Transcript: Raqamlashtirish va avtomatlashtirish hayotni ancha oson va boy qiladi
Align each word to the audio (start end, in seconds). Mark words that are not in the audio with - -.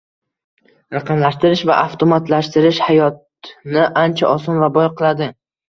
Raqamlashtirish 0.95 1.61
va 1.71 1.75
avtomatlashtirish 1.83 2.81
hayotni 2.89 3.87
ancha 4.07 4.35
oson 4.35 4.67
va 4.67 4.75
boy 4.81 4.93
qiladi 4.99 5.33